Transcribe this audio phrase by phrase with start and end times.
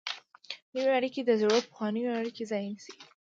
[0.73, 2.93] نوې اړیکې د زړو او پخوانیو اړیکو ځای نیسي.